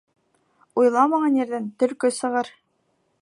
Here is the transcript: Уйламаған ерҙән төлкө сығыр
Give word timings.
Уйламаған 0.83 1.37
ерҙән 1.41 1.69
төлкө 1.83 2.13
сығыр 2.21 2.53